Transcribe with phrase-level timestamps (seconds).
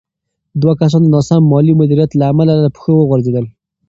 [0.61, 3.45] دوه کسان د ناسم مالي مدیریت له امله له پښو وغورځېدل.